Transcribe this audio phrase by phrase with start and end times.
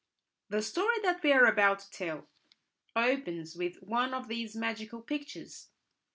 [0.49, 2.27] The story that we are about to tell
[2.95, 5.69] opens with one of these magical pictures.